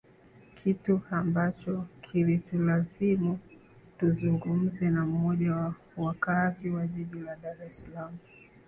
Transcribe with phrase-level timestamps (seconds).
[0.63, 3.39] kitu ambacho kilitulazimu
[3.99, 8.17] tuzungumze na mmoja wa wakaazi wa jiji la dar es salaam